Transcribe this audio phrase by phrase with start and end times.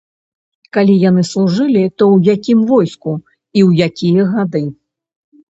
[0.77, 4.65] Калі яны служылі, то ў якім войску і ў якія гады.